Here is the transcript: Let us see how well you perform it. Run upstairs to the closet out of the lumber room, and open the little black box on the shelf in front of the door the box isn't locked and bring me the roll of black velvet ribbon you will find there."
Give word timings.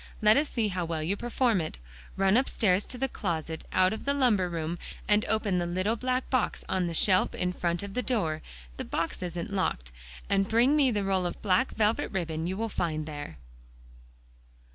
Let 0.19 0.35
us 0.35 0.49
see 0.49 0.69
how 0.69 0.83
well 0.83 1.03
you 1.03 1.15
perform 1.15 1.61
it. 1.61 1.77
Run 2.17 2.35
upstairs 2.35 2.85
to 2.85 2.97
the 2.97 3.07
closet 3.07 3.65
out 3.71 3.93
of 3.93 4.03
the 4.03 4.15
lumber 4.15 4.49
room, 4.49 4.79
and 5.07 5.23
open 5.25 5.59
the 5.59 5.67
little 5.67 5.95
black 5.95 6.27
box 6.31 6.63
on 6.67 6.87
the 6.87 6.95
shelf 6.95 7.35
in 7.35 7.53
front 7.53 7.83
of 7.83 7.93
the 7.93 8.01
door 8.01 8.41
the 8.77 8.83
box 8.83 9.21
isn't 9.21 9.53
locked 9.53 9.91
and 10.27 10.49
bring 10.49 10.75
me 10.75 10.89
the 10.89 11.03
roll 11.03 11.27
of 11.27 11.39
black 11.43 11.75
velvet 11.75 12.09
ribbon 12.11 12.47
you 12.47 12.57
will 12.57 12.67
find 12.67 13.05
there." 13.05 13.37